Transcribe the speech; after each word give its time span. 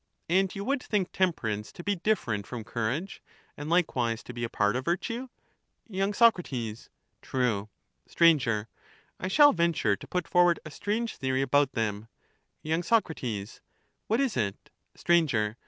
And 0.27 0.55
you 0.55 0.63
would 0.65 0.81
think 0.81 1.11
temperance 1.11 1.71
to 1.73 1.83
be 1.83 1.95
different 1.95 2.47
from 2.47 2.63
courage; 2.63 3.21
and 3.55 3.69
likewise 3.69 4.23
to 4.23 4.33
be 4.33 4.43
a 4.43 4.49
part 4.49 4.75
of 4.75 4.83
virtue? 4.85 5.27
y 5.87 6.09
Soc. 6.11 6.41
True. 7.21 7.69
Sir. 8.07 8.67
I 9.19 9.27
shall 9.27 9.53
venture 9.53 9.95
to 9.95 10.07
put 10.07 10.27
forward 10.27 10.59
a 10.65 10.71
strange 10.71 11.17
theory 11.17 11.43
about 11.43 11.73
them. 11.73 12.07
Y.Soc. 12.65 13.09
What 14.07 14.19
is 14.19 14.35
it? 14.35 14.71
Sir. 14.95 15.55